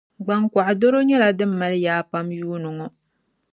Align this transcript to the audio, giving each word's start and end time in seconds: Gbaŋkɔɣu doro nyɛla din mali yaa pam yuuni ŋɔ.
Gbaŋkɔɣu 0.25 0.73
doro 0.79 0.99
nyɛla 1.07 1.29
din 1.37 1.51
mali 1.59 1.77
yaa 1.85 2.07
pam 2.11 2.27
yuuni 2.39 2.69
ŋɔ. 2.77 2.87